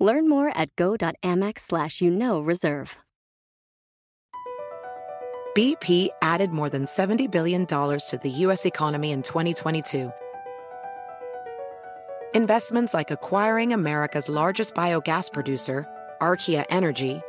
Learn 0.00 0.28
more 0.28 0.50
at 0.56 0.74
go.amex 0.76 1.60
slash 1.60 2.00
you 2.00 2.10
know 2.10 2.40
reserve. 2.40 2.96
BP 5.56 6.08
added 6.22 6.52
more 6.52 6.70
than 6.70 6.84
$70 6.84 7.28
billion 7.30 7.66
to 7.66 8.20
the 8.22 8.30
U.S. 8.30 8.64
economy 8.66 9.10
in 9.10 9.20
2022. 9.20 10.12
Investments 12.34 12.94
like 12.94 13.10
acquiring 13.10 13.72
America's 13.72 14.28
largest 14.28 14.74
biogas 14.74 15.32
producer, 15.32 15.88
Archaea 16.20 16.64
Energy, 16.70 17.20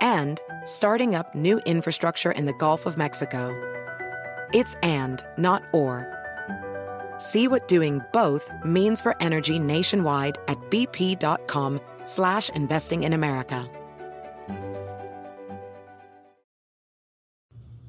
and 0.00 0.40
starting 0.64 1.16
up 1.16 1.34
new 1.34 1.58
infrastructure 1.66 2.30
in 2.30 2.46
the 2.46 2.54
Gulf 2.54 2.86
of 2.86 2.96
Mexico. 2.96 3.52
It's 4.54 4.76
and, 4.84 5.24
not 5.36 5.64
or. 5.72 6.06
See 7.18 7.48
what 7.48 7.66
doing 7.66 8.00
both 8.12 8.48
means 8.64 9.00
for 9.00 9.20
energy 9.20 9.58
nationwide 9.58 10.38
at 10.46 10.58
bp.com 10.70 11.80
slash 12.06 12.50
investing 12.54 13.02
in 13.02 13.12
America. 13.12 13.68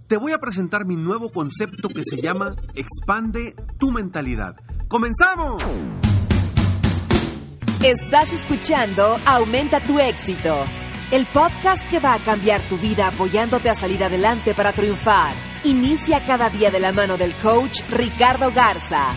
Te 0.07 0.15
voy 0.15 0.31
a 0.31 0.37
presentar 0.39 0.85
mi 0.85 0.95
nuevo 0.95 1.31
concepto 1.33 1.89
que 1.89 2.01
se 2.01 2.21
llama 2.21 2.55
Expande 2.75 3.53
tu 3.77 3.91
mentalidad. 3.91 4.55
¡Comenzamos! 4.87 5.61
Estás 7.83 8.31
escuchando 8.31 9.19
Aumenta 9.25 9.81
tu 9.81 9.99
éxito, 9.99 10.55
el 11.11 11.25
podcast 11.25 11.83
que 11.89 11.99
va 11.99 12.13
a 12.13 12.19
cambiar 12.19 12.61
tu 12.61 12.77
vida 12.77 13.07
apoyándote 13.07 13.69
a 13.69 13.75
salir 13.75 14.01
adelante 14.01 14.53
para 14.53 14.71
triunfar. 14.71 15.33
Inicia 15.65 16.25
cada 16.25 16.49
día 16.49 16.71
de 16.71 16.79
la 16.79 16.93
mano 16.93 17.17
del 17.17 17.33
coach 17.33 17.81
Ricardo 17.91 18.51
Garza, 18.53 19.13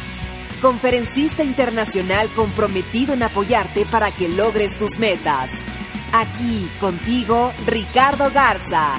conferencista 0.60 1.42
internacional 1.42 2.28
comprometido 2.36 3.14
en 3.14 3.22
apoyarte 3.22 3.86
para 3.86 4.10
que 4.10 4.28
logres 4.28 4.76
tus 4.78 4.98
metas. 4.98 5.50
Aquí 6.12 6.68
contigo, 6.80 7.52
Ricardo 7.66 8.30
Garza. 8.32 8.94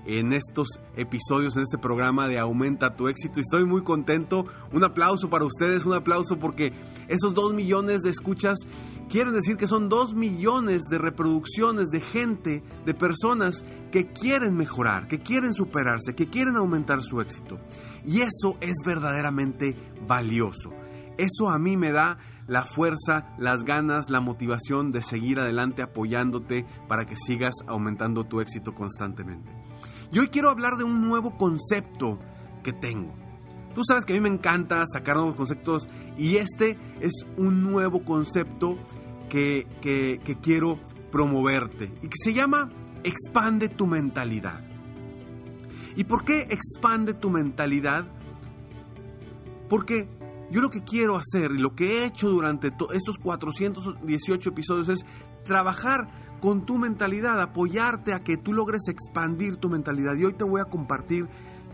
en 0.06 0.32
estos 0.32 0.68
episodios, 0.96 1.56
en 1.56 1.62
este 1.62 1.78
programa 1.78 2.28
de 2.28 2.38
Aumenta 2.38 2.96
tu 2.96 3.08
éxito. 3.08 3.40
Estoy 3.40 3.64
muy 3.64 3.82
contento. 3.82 4.46
Un 4.72 4.84
aplauso 4.84 5.30
para 5.30 5.44
ustedes, 5.44 5.86
un 5.86 5.94
aplauso 5.94 6.38
porque 6.38 6.72
esos 7.08 7.34
2 7.34 7.54
millones 7.54 8.00
de 8.02 8.10
escuchas 8.10 8.58
quieren 9.08 9.32
decir 9.32 9.56
que 9.56 9.66
son 9.66 9.88
2 9.88 10.14
millones 10.14 10.82
de 10.90 10.98
reproducciones 10.98 11.88
de 11.88 12.00
gente, 12.00 12.62
de 12.84 12.94
personas 12.94 13.64
que 13.90 14.12
quieren 14.12 14.56
mejorar, 14.56 15.08
que 15.08 15.18
quieren 15.18 15.54
superarse, 15.54 16.14
que 16.14 16.28
quieren 16.28 16.56
aumentar 16.56 17.02
su 17.02 17.20
éxito. 17.20 17.58
Y 18.04 18.20
eso 18.20 18.56
es 18.60 18.76
verdaderamente 18.84 19.76
valioso. 20.06 20.70
Eso 21.16 21.48
a 21.48 21.58
mí 21.58 21.76
me 21.76 21.92
da 21.92 22.18
la 22.46 22.64
fuerza, 22.64 23.34
las 23.38 23.64
ganas, 23.64 24.10
la 24.10 24.20
motivación 24.20 24.90
de 24.90 25.00
seguir 25.00 25.40
adelante 25.40 25.82
apoyándote 25.82 26.66
para 26.88 27.06
que 27.06 27.16
sigas 27.16 27.54
aumentando 27.66 28.24
tu 28.24 28.40
éxito 28.40 28.74
constantemente. 28.74 29.63
Y 30.14 30.20
hoy 30.20 30.28
quiero 30.28 30.48
hablar 30.48 30.76
de 30.76 30.84
un 30.84 31.00
nuevo 31.02 31.36
concepto 31.36 32.20
que 32.62 32.72
tengo. 32.72 33.12
Tú 33.74 33.82
sabes 33.84 34.04
que 34.04 34.12
a 34.12 34.16
mí 34.16 34.20
me 34.20 34.28
encanta 34.28 34.84
sacar 34.86 35.16
nuevos 35.16 35.34
conceptos 35.34 35.88
y 36.16 36.36
este 36.36 36.78
es 37.00 37.26
un 37.36 37.64
nuevo 37.64 38.04
concepto 38.04 38.78
que, 39.28 39.66
que, 39.82 40.20
que 40.24 40.36
quiero 40.36 40.78
promoverte 41.10 41.92
y 42.00 42.06
que 42.06 42.16
se 42.22 42.32
llama 42.32 42.70
expande 43.02 43.68
tu 43.68 43.88
mentalidad. 43.88 44.60
¿Y 45.96 46.04
por 46.04 46.24
qué 46.24 46.42
expande 46.42 47.14
tu 47.14 47.28
mentalidad? 47.30 48.06
Porque 49.68 50.08
yo 50.52 50.60
lo 50.60 50.70
que 50.70 50.84
quiero 50.84 51.16
hacer 51.16 51.50
y 51.50 51.58
lo 51.58 51.74
que 51.74 51.98
he 51.98 52.04
hecho 52.04 52.28
durante 52.28 52.72
estos 52.94 53.18
418 53.18 54.48
episodios 54.48 54.88
es 54.88 55.04
trabajar 55.42 56.23
con 56.44 56.66
tu 56.66 56.76
mentalidad, 56.76 57.40
apoyarte 57.40 58.12
a 58.12 58.22
que 58.22 58.36
tú 58.36 58.52
logres 58.52 58.88
expandir 58.88 59.56
tu 59.56 59.70
mentalidad. 59.70 60.14
Y 60.14 60.26
hoy 60.26 60.34
te 60.34 60.44
voy 60.44 60.60
a 60.60 60.66
compartir 60.66 61.26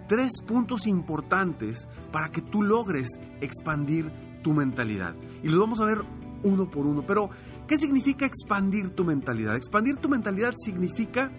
tres 0.06 0.30
puntos 0.46 0.86
importantes 0.86 1.88
para 2.12 2.30
que 2.30 2.40
tú 2.40 2.62
logres 2.62 3.08
expandir 3.40 4.12
tu 4.44 4.52
mentalidad. 4.52 5.16
Y 5.42 5.48
los 5.48 5.58
vamos 5.58 5.80
a 5.80 5.86
ver 5.86 6.04
uno 6.44 6.70
por 6.70 6.86
uno. 6.86 7.04
Pero, 7.04 7.30
¿qué 7.66 7.76
significa 7.78 8.26
expandir 8.26 8.90
tu 8.90 9.04
mentalidad? 9.04 9.56
Expandir 9.56 9.96
tu 9.96 10.08
mentalidad 10.08 10.54
significa 10.56 11.32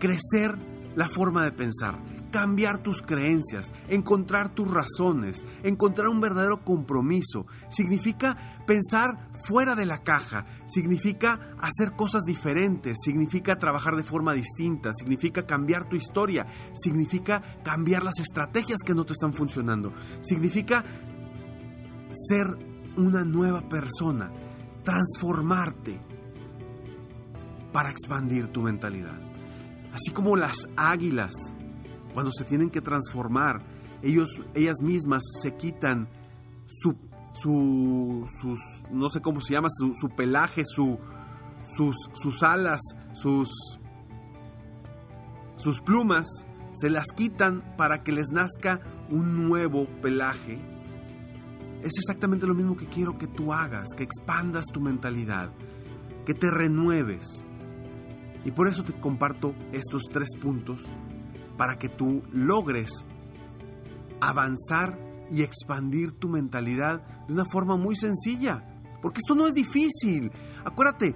crecer 0.00 0.58
la 0.96 1.08
forma 1.08 1.44
de 1.44 1.52
pensar, 1.52 2.00
cambiar 2.30 2.78
tus 2.78 3.02
creencias, 3.02 3.72
encontrar 3.88 4.54
tus 4.54 4.70
razones, 4.70 5.44
encontrar 5.62 6.08
un 6.08 6.20
verdadero 6.20 6.64
compromiso. 6.64 7.46
Significa 7.68 8.36
pensar 8.66 9.30
fuera 9.46 9.74
de 9.74 9.86
la 9.86 10.02
caja, 10.02 10.46
significa 10.66 11.56
hacer 11.60 11.92
cosas 11.96 12.24
diferentes, 12.24 12.98
significa 13.02 13.56
trabajar 13.56 13.96
de 13.96 14.04
forma 14.04 14.32
distinta, 14.32 14.92
significa 14.92 15.46
cambiar 15.46 15.88
tu 15.88 15.96
historia, 15.96 16.46
significa 16.74 17.42
cambiar 17.62 18.02
las 18.02 18.18
estrategias 18.18 18.82
que 18.84 18.94
no 18.94 19.04
te 19.04 19.12
están 19.12 19.34
funcionando, 19.34 19.92
significa 20.20 20.84
ser 22.28 22.46
una 22.96 23.24
nueva 23.24 23.68
persona, 23.68 24.30
transformarte 24.82 26.00
para 27.72 27.90
expandir 27.90 28.48
tu 28.48 28.62
mentalidad. 28.62 29.18
Así 29.92 30.10
como 30.12 30.36
las 30.36 30.56
águilas 30.76 31.34
cuando 32.18 32.32
se 32.32 32.42
tienen 32.42 32.68
que 32.68 32.80
transformar, 32.80 33.62
ellos, 34.02 34.28
ellas 34.52 34.78
mismas 34.82 35.22
se 35.40 35.54
quitan 35.54 36.08
su, 36.66 36.96
su 37.32 38.26
sus, 38.40 38.58
no 38.90 39.08
sé 39.08 39.20
cómo 39.20 39.40
se 39.40 39.52
llama, 39.52 39.68
su, 39.70 40.08
pelaje, 40.16 40.64
su, 40.66 40.98
sus, 41.76 41.94
sus 42.14 42.42
alas, 42.42 42.80
sus, 43.12 43.48
sus 45.58 45.80
plumas, 45.80 46.26
se 46.72 46.90
las 46.90 47.06
quitan 47.14 47.62
para 47.76 48.02
que 48.02 48.10
les 48.10 48.32
nazca 48.32 48.80
un 49.10 49.46
nuevo 49.46 49.86
pelaje. 50.02 50.58
Es 51.84 51.92
exactamente 52.00 52.48
lo 52.48 52.54
mismo 52.56 52.76
que 52.76 52.86
quiero 52.86 53.16
que 53.16 53.28
tú 53.28 53.52
hagas, 53.52 53.90
que 53.96 54.02
expandas 54.02 54.64
tu 54.72 54.80
mentalidad, 54.80 55.52
que 56.26 56.34
te 56.34 56.50
renueves. 56.50 57.44
Y 58.44 58.50
por 58.50 58.66
eso 58.66 58.82
te 58.82 58.92
comparto 58.94 59.54
estos 59.70 60.02
tres 60.10 60.30
puntos 60.40 60.82
para 61.58 61.78
que 61.78 61.90
tú 61.90 62.22
logres 62.32 63.04
avanzar 64.20 64.98
y 65.30 65.42
expandir 65.42 66.12
tu 66.12 66.28
mentalidad 66.28 67.02
de 67.26 67.34
una 67.34 67.44
forma 67.44 67.76
muy 67.76 67.96
sencilla. 67.96 68.64
Porque 69.02 69.18
esto 69.18 69.34
no 69.34 69.46
es 69.46 69.54
difícil. 69.54 70.32
Acuérdate, 70.64 71.14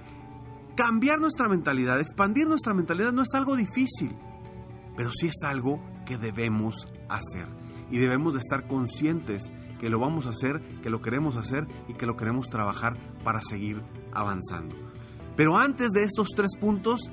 cambiar 0.75 1.19
nuestra 1.19 1.49
mentalidad, 1.49 1.99
expandir 1.99 2.47
nuestra 2.47 2.73
mentalidad 2.75 3.11
no 3.11 3.23
es 3.23 3.33
algo 3.33 3.55
difícil, 3.55 4.15
pero 4.95 5.11
sí 5.11 5.27
es 5.27 5.43
algo 5.43 5.83
que 6.05 6.17
debemos 6.17 6.87
hacer. 7.09 7.47
Y 7.89 7.97
debemos 7.97 8.33
de 8.33 8.39
estar 8.39 8.67
conscientes 8.67 9.51
que 9.79 9.89
lo 9.89 9.99
vamos 9.99 10.27
a 10.27 10.29
hacer, 10.29 10.61
que 10.81 10.89
lo 10.89 11.01
queremos 11.01 11.35
hacer 11.37 11.67
y 11.87 11.93
que 11.93 12.05
lo 12.05 12.15
queremos 12.15 12.47
trabajar 12.49 12.97
para 13.23 13.41
seguir 13.41 13.81
avanzando. 14.13 14.75
Pero 15.35 15.57
antes 15.57 15.89
de 15.89 16.03
estos 16.03 16.29
tres 16.35 16.55
puntos, 16.59 17.11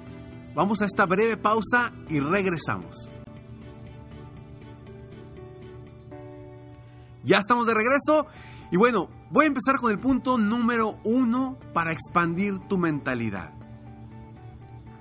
vamos 0.55 0.81
a 0.83 0.85
esta 0.85 1.07
breve 1.07 1.37
pausa 1.37 1.93
y 2.09 2.21
regresamos. 2.21 3.11
Ya 7.25 7.39
estamos 7.39 7.67
de 7.67 7.75
regreso 7.75 8.27
y 8.71 8.77
bueno, 8.77 9.11
voy 9.31 9.45
a 9.45 9.49
empezar 9.49 9.79
con 9.79 9.91
el 9.91 9.99
punto 9.99 10.39
número 10.39 10.99
uno 11.05 11.59
para 11.75 11.93
expandir 11.93 12.59
tu 12.61 12.79
mentalidad. 12.79 13.53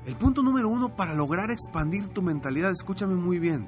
El 0.06 0.16
punto 0.16 0.42
número 0.42 0.69
uno 0.69 0.95
para 0.95 1.13
lograr 1.13 1.51
expandir 1.51 2.10
tu 2.10 2.21
mentalidad, 2.21 2.71
escúchame 2.71 3.16
muy 3.16 3.39
bien. 3.39 3.68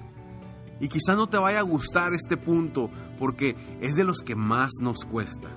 Y 0.79 0.89
quizá 0.89 1.15
no 1.15 1.29
te 1.29 1.37
vaya 1.37 1.59
a 1.59 1.63
gustar 1.63 2.13
este 2.13 2.35
punto 2.35 2.89
porque 3.19 3.55
es 3.79 3.95
de 3.95 4.03
los 4.03 4.21
que 4.21 4.35
más 4.35 4.71
nos 4.81 5.05
cuesta. 5.05 5.49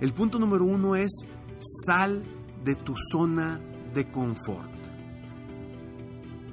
El 0.00 0.12
punto 0.12 0.38
número 0.38 0.64
uno 0.64 0.94
es 0.94 1.10
sal 1.84 2.24
de 2.64 2.76
tu 2.76 2.94
zona 3.10 3.60
de 3.92 4.10
confort. 4.10 4.72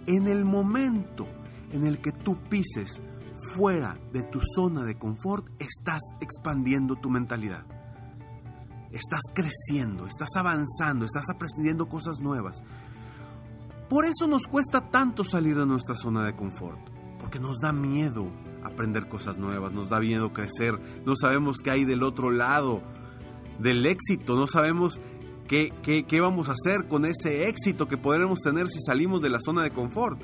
En 0.08 0.28
el 0.28 0.44
momento 0.44 1.28
en 1.72 1.86
el 1.86 2.00
que 2.00 2.12
tú 2.12 2.36
pises 2.50 3.02
fuera 3.54 4.00
de 4.12 4.24
tu 4.24 4.40
zona 4.56 4.84
de 4.84 4.98
confort, 4.98 5.46
estás 5.60 6.02
expandiendo 6.22 6.96
tu 6.96 7.10
mentalidad. 7.10 7.66
Estás 8.92 9.22
creciendo, 9.34 10.08
estás 10.08 10.30
avanzando, 10.36 11.06
estás 11.06 11.30
aprendiendo 11.30 11.88
cosas 11.88 12.20
nuevas. 12.22 12.64
Por 13.90 14.06
eso 14.06 14.28
nos 14.28 14.48
cuesta 14.48 14.90
tanto 14.90 15.24
salir 15.24 15.58
de 15.58 15.66
nuestra 15.66 15.96
zona 15.96 16.24
de 16.24 16.36
confort, 16.36 16.80
porque 17.20 17.40
nos 17.40 17.58
da 17.60 17.72
miedo 17.72 18.32
aprender 18.64 19.08
cosas 19.08 19.38
nuevas, 19.38 19.74
nos 19.74 19.90
da 19.90 20.00
miedo 20.00 20.34
crecer, 20.34 20.80
no 21.06 21.16
sabemos 21.16 21.58
qué 21.64 21.72
hay 21.72 21.86
del 21.86 22.04
otro 22.04 22.30
lado 22.30 22.84
del 23.60 23.86
éxito, 23.86 24.36
no 24.36 24.48
sabemos 24.48 25.00
qué, 25.48 25.74
qué, 25.84 26.06
qué 26.06 26.22
vamos 26.22 26.50
a 26.50 26.54
hacer 26.54 26.88
con 26.88 27.06
ese 27.06 27.48
éxito 27.48 27.88
que 27.88 27.98
podremos 27.98 28.40
tener 28.40 28.70
si 28.70 28.80
salimos 28.82 29.22
de 29.22 29.30
la 29.30 29.40
zona 29.40 29.64
de 29.64 29.72
confort. 29.72 30.22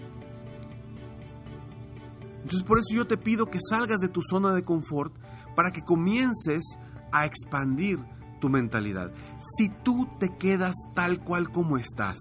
Entonces 2.46 2.64
por 2.64 2.78
eso 2.78 2.94
yo 2.94 3.08
te 3.08 3.18
pido 3.18 3.48
que 3.48 3.58
salgas 3.60 3.98
de 3.98 4.08
tu 4.08 4.22
zona 4.22 4.54
de 4.54 4.62
confort 4.62 5.12
para 5.56 5.72
que 5.72 5.82
comiences 5.82 6.78
a 7.12 7.26
expandir 7.26 7.98
tu 8.40 8.50
mentalidad. 8.50 9.12
Si 9.58 9.68
tú 9.68 10.08
te 10.20 10.30
quedas 10.38 10.76
tal 10.94 11.24
cual 11.24 11.50
como 11.50 11.76
estás, 11.80 12.20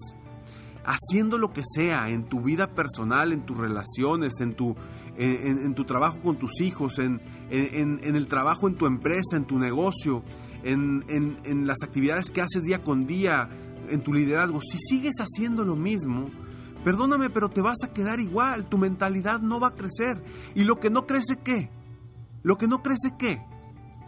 haciendo 0.83 1.37
lo 1.37 1.51
que 1.51 1.61
sea 1.63 2.09
en 2.09 2.23
tu 2.23 2.41
vida 2.41 2.73
personal, 2.73 3.33
en 3.33 3.45
tus 3.45 3.55
relaciones, 3.55 4.41
en 4.41 4.55
tu, 4.55 4.75
en, 5.15 5.75
tu 5.75 5.83
trabajo 5.83 6.19
con 6.21 6.37
tus 6.37 6.59
hijos, 6.59 6.97
en, 6.97 7.21
en, 7.51 7.99
el 8.15 8.25
trabajo 8.25 8.67
en 8.67 8.77
tu 8.77 8.87
empresa, 8.87 9.37
en 9.37 9.45
tu 9.45 9.59
negocio, 9.59 10.23
en 10.63 11.67
las 11.67 11.83
actividades 11.83 12.31
que 12.31 12.41
haces 12.41 12.63
día 12.63 12.81
con 12.81 13.05
día, 13.05 13.47
en 13.89 14.01
tu 14.01 14.11
liderazgo, 14.11 14.59
si 14.59 14.79
sigues 14.79 15.17
haciendo 15.19 15.63
lo 15.63 15.75
mismo, 15.75 16.31
Perdóname, 16.85 17.31
pero 17.31 17.49
te 17.49 17.61
vas 17.61 17.83
a 17.83 17.91
quedar 17.91 18.19
igual, 18.19 18.67
tu 18.67 18.77
mentalidad 18.77 19.39
no 19.39 19.59
va 19.59 19.69
a 19.69 19.75
crecer. 19.75 20.23
¿Y 20.53 20.65
lo 20.65 20.79
que 20.79 20.91
no 20.91 21.07
crece 21.07 21.37
qué? 21.43 21.71
¿Lo 22.43 22.59
que 22.59 22.67
no 22.67 22.83
crece 22.83 23.15
qué? 23.17 23.43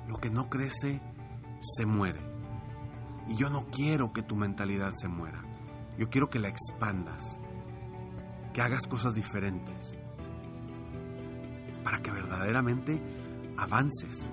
Lo 0.08 0.18
que 0.18 0.30
no 0.30 0.48
crece 0.48 1.02
se 1.60 1.88
muere. 1.88 2.20
Y 3.28 3.36
yo 3.36 3.50
no 3.50 3.66
quiero 3.72 4.14
que 4.14 4.22
tu 4.22 4.36
mentalidad 4.36 4.94
se 4.96 5.08
muera. 5.08 5.44
Yo 5.98 6.12
quiero 6.12 6.30
que 6.30 6.38
la 6.38 6.50
expandas, 6.50 7.40
que 8.54 8.62
hagas 8.62 8.86
cosas 8.86 9.16
diferentes, 9.16 9.98
para 11.84 12.04
que 12.04 12.12
verdaderamente 12.12 13.02
avances. 13.58 14.30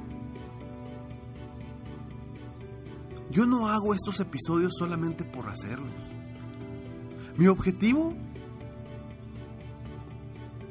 Yo 3.31 3.47
no 3.47 3.69
hago 3.69 3.95
estos 3.95 4.21
episodios 4.21 4.75
solamente 4.79 5.25
por 5.25 5.49
hacerlos. 5.49 5.95
Mi 7.39 7.47
objetivo 7.47 8.15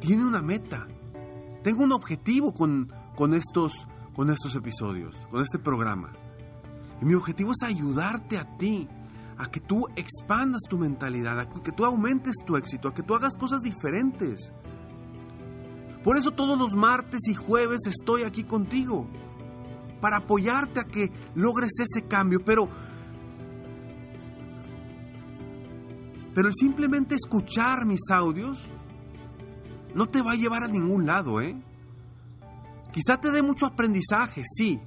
tiene 0.04 0.26
una 0.26 0.42
meta. 0.42 0.86
Tengo 1.64 1.84
un 1.84 1.94
objetivo 1.94 2.54
con, 2.54 2.92
con, 3.16 3.34
estos, 3.34 3.88
con 4.14 4.30
estos 4.30 4.54
episodios, 4.56 5.16
con 5.32 5.42
este 5.42 5.60
programa. 5.60 6.12
Y 7.02 7.06
mi 7.06 7.14
objetivo 7.14 7.54
es 7.54 7.64
ayudarte 7.66 8.38
a 8.38 8.58
ti, 8.58 8.90
a 9.38 9.50
que 9.50 9.62
tú 9.62 9.88
expandas 9.96 10.64
tu 10.70 10.78
mentalidad, 10.78 11.40
a 11.40 11.50
que 11.50 11.72
tú 11.72 11.86
aumentes 11.86 12.36
tu 12.46 12.58
éxito, 12.58 12.90
a 12.90 12.94
que 12.94 13.02
tú 13.02 13.16
hagas 13.16 13.38
cosas 13.38 13.62
diferentes. 13.62 14.52
Por 16.04 16.18
eso 16.18 16.32
todos 16.32 16.58
los 16.58 16.76
martes 16.76 17.22
y 17.30 17.34
jueves 17.34 17.80
estoy 17.88 18.24
aquí 18.24 18.44
contigo, 18.44 19.08
para 20.02 20.18
apoyarte 20.18 20.82
a 20.82 20.84
que 20.84 21.14
logres 21.34 21.72
ese 21.80 22.08
cambio, 22.08 22.44
pero 22.44 22.68
pero 26.36 26.48
el 26.48 26.54
simplemente 26.56 27.16
escuchar 27.16 27.86
mis 27.86 28.10
audios 28.10 28.60
no 29.94 30.08
te 30.08 30.22
va 30.22 30.32
a 30.34 30.36
llevar 30.36 30.64
a 30.64 30.68
ningún 30.68 31.06
lado, 31.06 31.42
¿eh? 31.42 31.56
Quizá 32.92 33.20
te 33.20 33.32
dé 33.32 33.42
mucho 33.42 33.66
aprendizaje, 33.66 34.44
sí, 34.46 34.80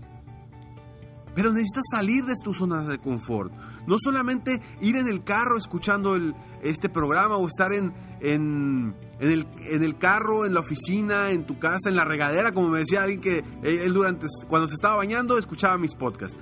pero 1.37 1.53
necesitas 1.53 1.85
salir 1.93 2.25
de 2.25 2.33
tu 2.43 2.55
zona 2.55 2.83
de 2.85 2.99
confort. 2.99 3.53
No 3.87 3.97
solamente 3.99 4.63
ir 4.81 4.97
en 4.97 5.07
el 5.07 5.23
carro 5.23 5.59
escuchando 5.59 6.17
este 6.63 6.89
programa 6.89 7.37
o 7.37 7.47
estar 7.47 7.75
en, 7.75 7.93
en, 8.21 8.95
el, 9.21 9.47
en, 9.71 9.83
el, 9.83 9.99
carro, 9.99 10.47
en 10.47 10.55
la 10.55 10.61
oficina, 10.61 11.31
en 11.31 11.45
tu 11.45 11.59
casa, 11.59 11.91
en 11.91 11.97
la 11.97 12.07
regadera, 12.07 12.53
como 12.53 12.69
me 12.69 12.79
decía 12.79 13.03
alguien 13.03 13.21
que 13.21 13.45
él 13.63 13.93
durante, 13.93 14.29
cuando 14.49 14.67
se 14.67 14.75
estaba 14.75 14.97
bañando 14.97 15.37
escuchaba 15.37 15.77
mis 15.77 15.95
podcasts. 15.95 16.39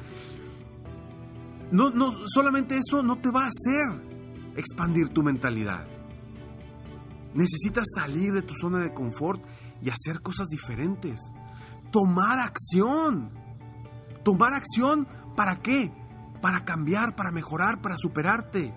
No, 1.72 1.90
no, 1.90 2.12
solamente 2.28 2.78
eso 2.78 3.02
no 3.02 3.18
te 3.18 3.32
va 3.32 3.46
a 3.46 3.48
hacer 3.48 4.00
expandir 4.56 5.08
tu 5.08 5.24
mentalidad. 5.24 5.88
Necesitas 7.34 7.84
salir 7.94 8.32
de 8.32 8.42
tu 8.42 8.54
zona 8.54 8.78
de 8.78 8.94
confort 8.94 9.42
y 9.82 9.90
hacer 9.90 10.22
cosas 10.22 10.48
diferentes. 10.48 11.20
Tomar 11.90 12.38
acción. 12.38 13.30
Tomar 14.22 14.54
acción 14.54 15.06
para 15.36 15.60
qué? 15.60 15.92
Para 16.40 16.64
cambiar, 16.64 17.16
para 17.16 17.32
mejorar, 17.32 17.80
para 17.82 17.96
superarte. 17.96 18.74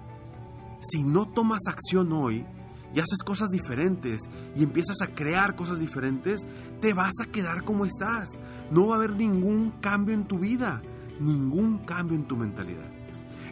Si 0.81 1.03
no 1.03 1.27
tomas 1.27 1.61
acción 1.67 2.11
hoy 2.11 2.45
y 2.93 2.99
haces 2.99 3.19
cosas 3.25 3.49
diferentes 3.49 4.21
y 4.55 4.63
empiezas 4.63 4.97
a 5.01 5.13
crear 5.13 5.55
cosas 5.55 5.79
diferentes, 5.79 6.47
te 6.81 6.93
vas 6.93 7.13
a 7.23 7.31
quedar 7.31 7.63
como 7.63 7.85
estás. 7.85 8.39
No 8.71 8.87
va 8.87 8.95
a 8.95 8.97
haber 8.97 9.15
ningún 9.15 9.71
cambio 9.81 10.15
en 10.15 10.27
tu 10.27 10.39
vida, 10.39 10.81
ningún 11.19 11.85
cambio 11.85 12.15
en 12.15 12.27
tu 12.27 12.37
mentalidad. 12.37 12.89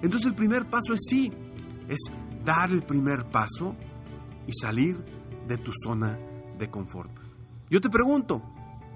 Entonces 0.01 0.27
el 0.27 0.35
primer 0.35 0.67
paso 0.67 0.93
es 0.93 1.01
sí, 1.07 1.31
es 1.87 1.99
dar 2.43 2.71
el 2.71 2.83
primer 2.83 3.29
paso 3.29 3.75
y 4.47 4.53
salir 4.53 5.03
de 5.47 5.57
tu 5.57 5.71
zona 5.83 6.17
de 6.57 6.69
confort. 6.69 7.11
Yo 7.69 7.81
te 7.81 7.89
pregunto, 7.89 8.41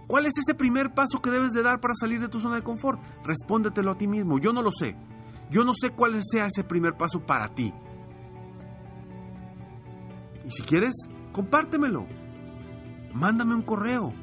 ¿cuál 0.08 0.26
es 0.26 0.38
ese 0.38 0.56
primer 0.56 0.94
paso 0.94 1.22
que 1.22 1.32
debes 1.32 1.52
de 1.52 1.64
dar 1.64 1.80
para 1.80 1.96
salir 1.96 2.20
de 2.22 2.30
tu 2.30 2.40
zona 2.40 2.56
de 2.56 2.64
confort? 2.64 3.00
Respóndetelo 3.24 3.92
a 3.92 3.98
ti 3.98 4.08
mismo, 4.08 4.40
yo 4.40 4.54
no 4.54 4.62
lo 4.62 4.72
sé. 4.72 4.96
Yo 5.50 5.64
no 5.64 5.74
sé 5.74 5.92
cuál 5.92 6.20
sea 6.24 6.46
ese 6.46 6.64
primer 6.64 6.96
paso 6.96 7.20
para 7.26 7.54
ti. 7.54 7.74
Y 10.46 10.52
si 10.52 10.64
quieres, 10.64 11.08
compártemelo. 11.32 12.06
Mándame 13.14 13.56
un 13.56 13.64
correo. 13.64 14.14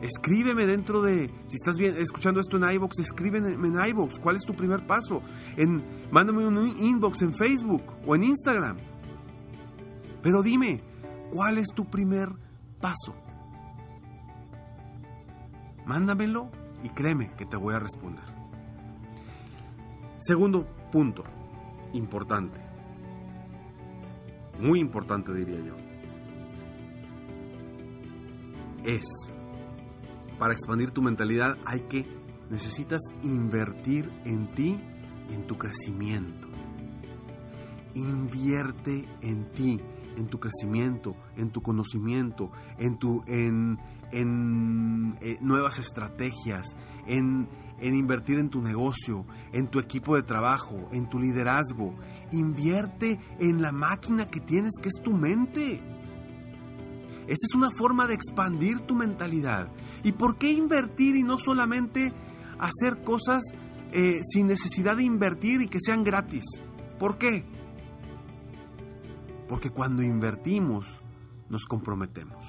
Escríbeme 0.00 0.66
dentro 0.66 1.00
de, 1.02 1.30
si 1.46 1.56
estás 1.56 1.76
bien, 1.76 1.94
escuchando 1.96 2.40
esto 2.40 2.56
en 2.56 2.74
iBox, 2.74 2.98
escríbeme 2.98 3.50
en 3.50 3.88
iBox. 3.90 4.18
¿Cuál 4.18 4.36
es 4.36 4.42
tu 4.44 4.54
primer 4.54 4.84
paso? 4.86 5.22
En, 5.56 5.84
mándame 6.10 6.46
un 6.46 6.76
inbox 6.76 7.22
en 7.22 7.34
Facebook 7.34 7.84
o 8.06 8.16
en 8.16 8.24
Instagram. 8.24 8.78
Pero 10.22 10.42
dime, 10.42 10.82
¿cuál 11.32 11.58
es 11.58 11.68
tu 11.74 11.86
primer 11.86 12.28
paso? 12.80 13.14
Mándamelo 15.84 16.50
y 16.82 16.88
créeme 16.90 17.28
que 17.36 17.44
te 17.44 17.56
voy 17.56 17.74
a 17.74 17.80
responder. 17.80 18.24
Segundo 20.18 20.66
punto, 20.92 21.24
importante. 21.92 22.58
Muy 24.60 24.78
importante 24.78 25.34
diría 25.34 25.60
yo. 25.60 25.76
Es 28.84 29.04
para 30.42 30.54
expandir 30.54 30.90
tu 30.90 31.02
mentalidad 31.02 31.56
hay 31.64 31.82
que, 31.82 32.04
necesitas 32.50 33.00
invertir 33.22 34.10
en 34.24 34.50
ti 34.50 34.76
y 35.30 35.34
en 35.34 35.46
tu 35.46 35.56
crecimiento. 35.56 36.48
Invierte 37.94 39.08
en 39.20 39.52
ti, 39.52 39.80
en 40.16 40.26
tu 40.26 40.38
crecimiento, 40.40 41.14
en 41.36 41.50
tu 41.50 41.62
conocimiento, 41.62 42.50
en, 42.78 42.98
tu, 42.98 43.22
en, 43.26 43.78
en, 44.10 45.16
eh, 45.20 45.38
nuevas 45.40 45.78
estrategias, 45.78 46.76
en, 47.06 47.48
en 47.80 47.94
invertir 47.94 48.38
en 48.38 48.48
tu 48.48 48.62
negocio, 48.62 49.26
en 49.52 49.68
tu 49.68 49.78
equipo 49.78 50.16
de 50.16 50.22
trabajo, 50.22 50.88
en 50.92 51.08
tu 51.08 51.18
liderazgo. 51.18 51.94
Invierte 52.30 53.20
en 53.38 53.60
la 53.62 53.72
máquina 53.72 54.26
que 54.26 54.40
tienes, 54.40 54.74
que 54.80 54.88
es 54.88 55.02
tu 55.02 55.12
mente. 55.12 55.82
Esa 57.26 57.46
es 57.46 57.54
una 57.54 57.70
forma 57.70 58.06
de 58.06 58.14
expandir 58.14 58.80
tu 58.80 58.94
mentalidad. 58.94 59.68
¿Y 60.02 60.12
por 60.12 60.36
qué 60.36 60.50
invertir 60.50 61.16
y 61.16 61.22
no 61.22 61.38
solamente 61.38 62.12
hacer 62.58 63.02
cosas 63.02 63.42
eh, 63.92 64.20
sin 64.22 64.46
necesidad 64.46 64.96
de 64.96 65.04
invertir 65.04 65.62
y 65.62 65.68
que 65.68 65.78
sean 65.80 66.04
gratis? 66.04 66.44
¿Por 66.98 67.18
qué? 67.18 67.44
Porque 69.52 69.68
cuando 69.68 70.02
invertimos 70.02 71.02
nos 71.50 71.66
comprometemos. 71.66 72.42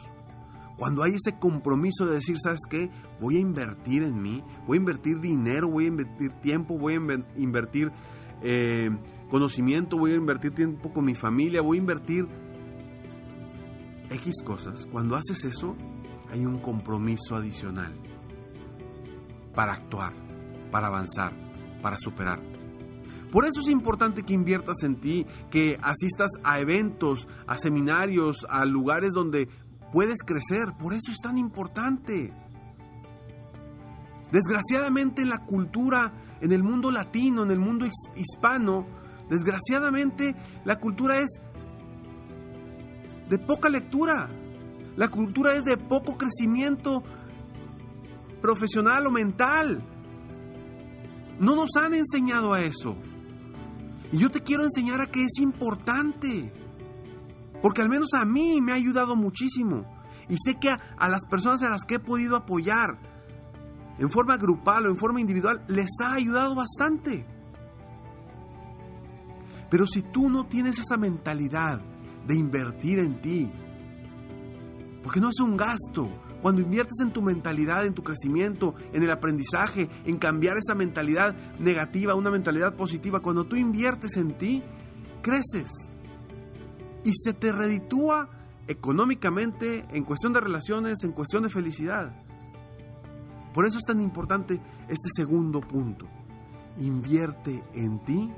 Cuando 0.78 1.04
hay 1.04 1.16
ese 1.16 1.38
compromiso 1.38 2.06
de 2.06 2.14
decir, 2.14 2.38
¿sabes 2.40 2.62
qué? 2.70 2.90
Voy 3.20 3.36
a 3.36 3.40
invertir 3.42 4.04
en 4.04 4.22
mí, 4.22 4.42
voy 4.66 4.78
a 4.78 4.80
invertir 4.80 5.20
dinero, 5.20 5.68
voy 5.68 5.84
a 5.84 5.88
invertir 5.90 6.32
tiempo, 6.40 6.78
voy 6.78 6.94
a 6.94 6.96
invertir 7.36 7.92
eh, 8.42 8.90
conocimiento, 9.30 9.98
voy 9.98 10.14
a 10.14 10.16
invertir 10.16 10.52
tiempo 10.52 10.94
con 10.94 11.04
mi 11.04 11.14
familia, 11.14 11.62
voy 11.62 11.76
a 11.76 11.82
invertir 11.82 12.26
X 14.10 14.42
cosas, 14.42 14.86
cuando 14.90 15.18
haces 15.18 15.44
eso, 15.44 15.76
hay 16.30 16.46
un 16.46 16.60
compromiso 16.60 17.36
adicional 17.36 17.94
para 19.54 19.74
actuar, 19.74 20.14
para 20.72 20.88
avanzar, 20.88 21.34
para 21.82 21.98
superarte. 21.98 22.63
Por 23.34 23.46
eso 23.46 23.62
es 23.62 23.68
importante 23.70 24.22
que 24.22 24.34
inviertas 24.34 24.84
en 24.84 24.98
ti, 24.98 25.26
que 25.50 25.80
asistas 25.82 26.30
a 26.44 26.60
eventos, 26.60 27.28
a 27.48 27.58
seminarios, 27.58 28.46
a 28.48 28.64
lugares 28.64 29.12
donde 29.12 29.50
puedes 29.92 30.20
crecer. 30.24 30.74
Por 30.78 30.94
eso 30.94 31.12
es 31.12 31.18
tan 31.18 31.40
importante. 31.40 32.32
Desgraciadamente 34.32 35.24
en 35.24 35.32
la 35.32 35.40
cultura, 35.40 36.14
en 36.42 36.52
el 36.52 36.62
mundo 36.62 36.92
latino, 36.92 37.42
en 37.42 37.50
el 37.50 37.58
mundo 37.58 37.88
hispano, 38.16 38.86
desgraciadamente 39.32 40.36
la 40.64 40.80
cultura 40.80 41.18
es 41.18 41.42
de 43.30 43.40
poca 43.40 43.68
lectura. 43.68 44.30
La 44.96 45.08
cultura 45.08 45.56
es 45.56 45.66
de 45.66 45.78
poco 45.78 46.20
crecimiento 46.20 47.02
profesional 48.44 49.08
o 49.08 49.12
mental. 49.12 49.84
No 51.40 51.56
nos 51.56 51.72
han 51.78 51.96
enseñado 51.96 52.54
a 52.54 52.62
eso. 52.62 52.96
Y 54.14 54.20
yo 54.20 54.32
te 54.32 54.42
quiero 54.42 54.64
enseñar 54.64 55.02
a 55.02 55.08
que 55.08 55.26
es 55.26 55.40
importante. 55.40 56.54
Porque 57.62 57.82
al 57.82 57.90
menos 57.90 58.14
a 58.14 58.24
mí 58.24 58.62
me 58.62 58.72
ha 58.72 58.76
ayudado 58.76 59.18
muchísimo. 59.18 59.86
Y 60.30 60.36
sé 60.38 60.60
que 60.60 60.70
a, 60.70 60.80
a, 60.98 61.10
las 61.10 61.26
personas 61.26 61.62
a 61.64 61.70
las 61.70 61.84
que 61.84 61.96
he 61.96 62.00
podido 62.00 62.38
apoyar, 62.38 63.00
en 64.00 64.10
forma 64.10 64.38
grupal 64.38 64.86
o 64.86 64.90
en 64.90 64.98
forma 64.98 65.20
individual, 65.20 65.66
les 65.68 65.90
ha 66.02 66.14
ayudado 66.14 66.56
bastante. 66.56 67.26
Pero 69.70 69.88
si 69.88 70.04
tú 70.04 70.30
no 70.30 70.46
tienes 70.46 70.80
esa 70.80 70.98
mentalidad 70.98 71.82
de 72.28 72.36
invertir 72.36 73.00
en 73.00 73.20
ti. 73.22 73.52
Porque 75.02 75.20
no 75.20 75.30
es 75.30 75.40
un 75.40 75.58
gasto. 75.58 76.10
Cuando 76.44 76.62
inviertes 76.62 77.00
en 77.00 77.14
tu 77.14 77.22
mentalidad, 77.22 77.86
en 77.86 77.94
tu 77.94 78.04
crecimiento, 78.04 78.76
en 78.92 79.02
el 79.02 79.10
aprendizaje, 79.12 79.90
en 80.04 80.18
cambiar 80.18 80.58
esa 80.58 80.76
mentalidad 80.76 81.34
negativa 81.58 82.12
a 82.12 82.16
una 82.16 82.30
mentalidad 82.30 82.76
positiva, 82.76 83.22
cuando 83.22 83.46
tú 83.46 83.56
inviertes 83.56 84.18
en 84.18 84.38
ti, 84.38 84.62
creces. 85.22 85.72
Y 87.06 87.14
se 87.14 87.32
te 87.34 87.54
reditúa 87.54 88.30
económicamente, 88.68 89.86
en 89.90 90.04
cuestión 90.04 90.34
de 90.34 90.42
relaciones, 90.42 91.06
en 91.06 91.14
cuestión 91.14 91.44
de 91.44 91.50
felicidad. 91.50 92.14
Por 93.54 93.66
eso 93.66 93.78
es 93.78 93.86
tan 93.86 94.02
importante 94.02 94.60
este 94.90 95.10
segundo 95.16 95.62
punto. 95.62 96.10
Invierte 96.78 97.64
en 97.74 98.04
ti 98.04 98.30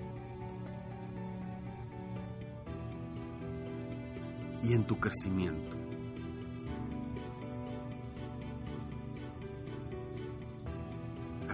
y 4.61 4.73
en 4.73 4.85
tu 4.85 4.99
crecimiento. 4.99 5.84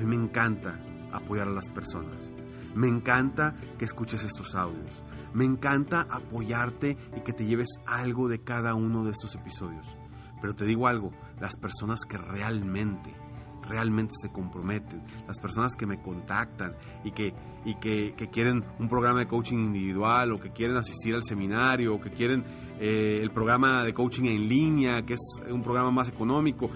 Mí 0.02 0.08
me 0.08 0.16
encanta 0.16 0.80
apoyar 1.12 1.48
a 1.48 1.52
las 1.52 1.70
personas. 1.70 2.32
Me 2.74 2.88
encanta 2.88 3.56
que 3.78 3.86
escuches 3.86 4.24
estos 4.24 4.56
audios. 4.56 5.04
Me 5.34 5.46
encanta 5.46 6.08
apoyarte 6.10 6.98
y 7.16 7.22
que 7.22 7.34
te 7.34 7.46
lleves 7.46 7.70
algo 7.86 8.28
de 8.28 8.42
cada 8.42 8.74
uno 8.74 9.04
de 9.04 9.12
estos 9.12 9.36
episodios. 9.36 9.98
Pero 10.42 10.56
te 10.56 10.66
digo 10.66 10.88
algo, 10.88 11.12
las 11.40 11.56
personas 11.56 12.02
que 12.02 12.18
realmente 12.18 13.16
realmente 13.62 14.16
se 14.20 14.30
comprometen, 14.30 15.04
las 15.28 15.40
personas 15.40 15.76
que 15.76 15.86
me 15.86 16.02
contactan 16.02 16.76
y 17.04 17.12
que, 17.12 17.34
y 17.64 17.76
que, 17.76 18.14
quieren 18.32 18.66
un 18.80 18.88
programa 18.90 19.20
de 19.20 19.28
coaching 19.28 19.60
individual 19.60 20.32
o 20.32 20.40
que 20.40 20.52
quieren 20.52 20.76
asistir 20.78 21.14
al 21.14 21.24
seminario 21.24 21.94
o 21.96 22.02
que 22.02 22.10
quieren 22.10 22.44
eh, 22.80 23.20
el 23.22 23.30
programa 23.32 23.84
de 23.84 23.94
coaching 23.94 24.26
en 24.26 24.50
línea, 24.50 25.06
que 25.06 25.14
es 25.14 25.42
un 25.48 25.62
programa 25.62 25.92
más 25.92 26.10
económico. 26.10 26.72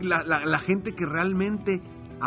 La, 0.00 0.24
la 0.24 0.58
gente 0.58 0.92
que 0.92 1.06
realmente 1.06 1.80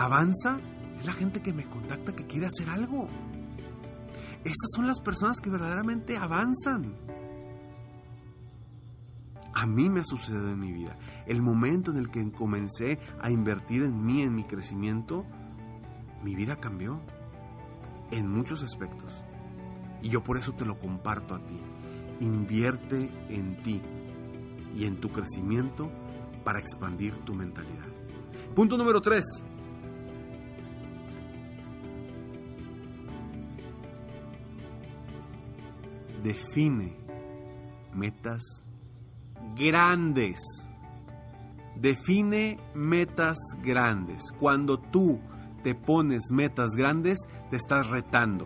avanza 0.03 0.59
es 0.99 1.05
la 1.05 1.13
gente 1.13 1.41
que 1.41 1.53
me 1.53 1.65
contacta 1.65 2.15
que 2.15 2.25
quiere 2.25 2.47
hacer 2.47 2.69
algo. 2.69 3.07
Esas 4.43 4.69
son 4.75 4.87
las 4.87 5.01
personas 5.01 5.39
que 5.41 5.49
verdaderamente 5.49 6.17
avanzan 6.17 6.95
a 9.57 9.65
mí 9.65 9.89
me 9.89 10.01
ha 10.01 10.03
sucedido 10.03 10.49
en 10.51 10.59
mi 10.59 10.71
vida. 10.71 10.95
El 11.25 11.41
momento 11.41 11.89
en 11.89 11.97
el 11.97 12.11
que 12.11 12.31
comencé 12.31 12.99
a 13.19 13.31
invertir 13.31 13.81
en 13.81 14.05
mí, 14.05 14.21
en 14.21 14.35
mi 14.35 14.43
crecimiento, 14.43 15.25
mi 16.23 16.35
vida 16.35 16.57
cambió 16.57 17.01
en 18.11 18.29
muchos 18.29 18.61
aspectos. 18.61 19.11
Y 20.03 20.09
yo 20.09 20.21
por 20.21 20.37
eso 20.37 20.53
te 20.53 20.63
lo 20.63 20.77
comparto 20.77 21.33
a 21.33 21.39
ti. 21.39 21.57
Invierte 22.19 23.09
en 23.29 23.57
ti 23.63 23.81
y 24.75 24.85
en 24.85 25.01
tu 25.01 25.09
crecimiento 25.09 25.89
para 26.43 26.59
expandir 26.59 27.15
tu 27.25 27.33
mentalidad. 27.33 27.87
Punto 28.53 28.77
número 28.77 29.01
3. 29.01 29.25
Define 36.27 36.93
metas 37.93 38.43
grandes. 39.55 40.41
Define 41.77 42.57
metas 42.75 43.37
grandes. 43.63 44.33
Cuando 44.37 44.77
tú 44.77 45.21
te 45.63 45.73
pones 45.73 46.23
metas 46.33 46.71
grandes, 46.75 47.17
te 47.49 47.55
estás 47.55 47.87
retando, 47.87 48.45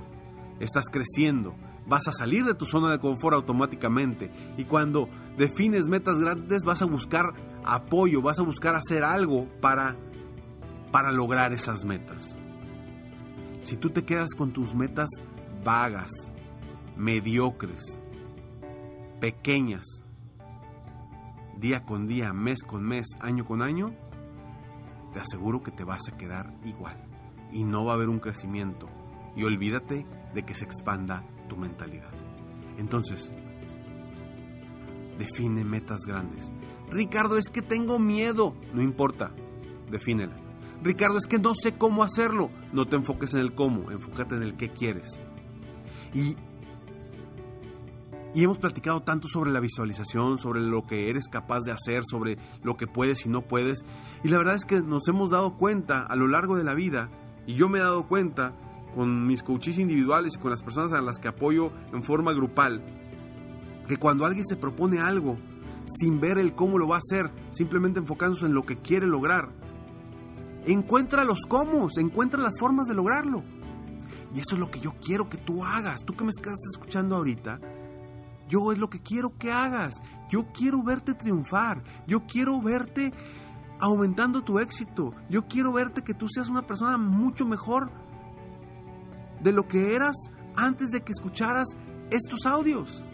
estás 0.60 0.86
creciendo, 0.92 1.56
vas 1.88 2.08
a 2.08 2.12
salir 2.12 2.46
de 2.46 2.54
tu 2.54 2.66
zona 2.66 2.92
de 2.92 3.00
confort 3.00 3.34
automáticamente. 3.34 4.32
Y 4.58 4.66
cuando 4.66 5.10
defines 5.36 5.88
metas 5.88 6.20
grandes, 6.20 6.64
vas 6.64 6.84
a 6.84 6.86
buscar 6.86 7.34
apoyo, 7.66 8.22
vas 8.22 8.38
a 8.38 8.44
buscar 8.44 8.76
hacer 8.76 9.04
algo 9.04 9.48
para, 9.60 9.96
para 10.92 11.12
lograr 11.12 11.52
esas 11.52 11.84
metas. 11.84 12.38
Si 13.64 13.76
tú 13.76 13.90
te 13.90 14.06
quedas 14.06 14.36
con 14.38 14.54
tus 14.54 14.76
metas 14.76 15.10
vagas, 15.64 16.12
mediocres, 16.96 18.00
pequeñas, 19.20 19.86
día 21.58 21.84
con 21.84 22.08
día, 22.08 22.34
mes 22.34 22.64
con 22.64 22.84
mes, 22.84 23.08
año 23.20 23.46
con 23.46 23.62
año, 23.62 23.96
te 25.14 25.20
aseguro 25.20 25.62
que 25.62 25.72
te 25.72 25.84
vas 25.84 26.02
a 26.12 26.18
quedar 26.18 26.54
igual 26.64 26.98
y 27.52 27.64
no 27.64 27.86
va 27.86 27.94
a 27.94 27.96
haber 27.96 28.10
un 28.10 28.20
crecimiento. 28.20 28.88
Y 29.36 29.44
olvídate 29.44 30.06
de 30.34 30.44
que 30.44 30.56
se 30.56 30.66
expanda 30.66 31.24
tu 31.48 31.58
mentalidad. 31.58 32.12
Entonces, 32.78 33.34
define 35.18 35.64
metas 35.64 36.02
grandes. 36.06 36.52
Ricardo, 36.90 37.38
es 37.38 37.48
que 37.50 37.62
tengo 37.62 38.00
miedo. 38.00 38.56
No 38.74 38.82
importa, 38.82 39.32
defínela. 39.90 40.36
Ricardo, 40.82 41.18
es 41.18 41.26
que 41.26 41.40
no 41.40 41.54
sé 41.56 41.78
cómo 41.78 42.04
hacerlo. 42.04 42.50
No 42.74 42.86
te 42.88 42.96
enfoques 42.96 43.34
en 43.34 43.42
el 43.42 43.54
cómo, 43.54 43.92
enfócate 43.92 44.36
en 44.36 44.44
el 44.44 44.56
qué 44.56 44.70
quieres. 44.70 45.22
Y, 46.14 46.36
y 48.34 48.44
hemos 48.44 48.60
platicado 48.60 49.02
tanto 49.02 49.28
sobre 49.28 49.52
la 49.52 49.60
visualización, 49.60 50.38
sobre 50.38 50.62
lo 50.62 50.86
que 50.86 51.10
eres 51.10 51.28
capaz 51.28 51.62
de 51.62 51.72
hacer, 51.72 52.04
sobre 52.06 52.38
lo 52.64 52.78
que 52.78 52.88
puedes 52.88 53.26
y 53.26 53.30
no 53.30 53.42
puedes. 53.42 53.84
Y 54.24 54.30
la 54.30 54.38
verdad 54.38 54.56
es 54.56 54.66
que 54.66 54.82
nos 54.82 55.08
hemos 55.08 55.32
dado 55.32 55.58
cuenta 55.58 56.02
a 56.02 56.16
lo 56.16 56.28
largo 56.28 56.56
de 56.56 56.64
la 56.64 56.74
vida, 56.74 57.10
y 57.46 57.56
yo 57.56 57.68
me 57.68 57.80
he 57.80 57.82
dado 57.82 58.08
cuenta 58.08 58.54
con 58.96 59.26
mis 59.28 59.44
coaches 59.44 59.80
individuales 59.80 60.34
y 60.36 60.40
con 60.40 60.52
las 60.52 60.64
personas 60.64 60.94
a 60.94 61.02
las 61.02 61.20
que 61.20 61.28
apoyo 61.28 61.72
en 61.94 62.04
forma 62.04 62.34
grupal, 62.34 62.82
que 63.88 63.98
cuando 63.98 64.26
alguien 64.26 64.46
se 64.46 64.56
propone 64.56 65.00
algo, 65.00 65.38
sin 65.86 66.22
ver 66.22 66.38
el 66.38 66.56
cómo 66.56 66.78
lo 66.78 66.88
va 66.88 66.96
a 66.96 67.00
hacer, 67.00 67.32
simplemente 67.52 68.00
enfocándose 68.00 68.46
en 68.46 68.54
lo 68.54 68.66
que 68.66 68.78
quiere 68.78 69.08
lograr, 69.08 69.50
encuentra 70.66 71.26
los 71.26 71.40
cómo, 71.48 71.90
encuentra 71.98 72.40
las 72.40 72.60
formas 72.60 72.88
de 72.88 72.94
lograrlo. 72.94 73.44
Y 74.34 74.40
eso 74.40 74.56
es 74.56 74.60
lo 74.60 74.72
que 74.72 74.80
yo 74.80 74.94
quiero 75.04 75.28
que 75.28 75.38
tú 75.38 75.66
hagas. 75.66 76.06
Tú 76.06 76.14
que 76.14 76.24
me 76.24 76.30
estás 76.30 76.56
escuchando 76.74 77.18
ahorita, 77.18 77.60
yo 78.51 78.74
es 78.74 78.79
lo 78.79 78.89
que 78.89 79.00
quiero 79.00 79.38
que 79.38 79.50
hagas. 79.50 80.03
Yo 80.29 80.51
quiero 80.51 80.84
verte 80.84 81.13
triunfar. 81.13 81.81
Yo 82.05 82.27
quiero 82.27 82.62
verte 82.62 83.13
aumentando 83.79 84.43
tu 84.43 84.60
éxito. 84.60 85.12
Yo 85.29 85.48
quiero 85.48 85.72
verte 85.72 86.03
que 86.03 86.13
tú 86.13 86.27
seas 86.27 86.50
una 86.50 86.67
persona 86.67 86.98
mucho 86.98 87.46
mejor 87.46 87.89
de 89.41 89.53
lo 89.53 89.70
que 89.70 89.96
eras 89.96 90.17
antes 90.58 90.89
de 90.89 91.00
que 91.00 91.13
escucharas 91.13 91.77
estos 92.12 92.46
audios. 92.46 93.05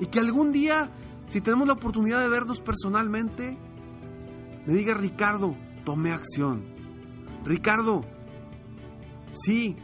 Y 0.00 0.06
que 0.06 0.18
algún 0.18 0.50
día, 0.50 0.90
si 1.28 1.40
tenemos 1.40 1.68
la 1.68 1.74
oportunidad 1.74 2.20
de 2.20 2.28
vernos 2.28 2.60
personalmente, 2.60 3.56
me 4.66 4.74
diga 4.74 4.94
Ricardo, 4.94 5.56
tomé 5.84 6.12
acción. 6.12 6.64
Ricardo, 7.44 8.00
sí, 9.32 9.76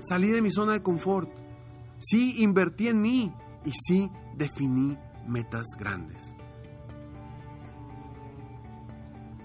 salí 0.00 0.28
de 0.28 0.42
mi 0.42 0.50
zona 0.50 0.74
de 0.74 0.82
confort. 0.82 1.37
Sí, 1.98 2.42
invertí 2.42 2.88
en 2.88 3.00
mí. 3.00 3.32
Y 3.64 3.72
sí, 3.72 4.10
definí 4.36 4.96
metas 5.26 5.66
grandes. 5.78 6.34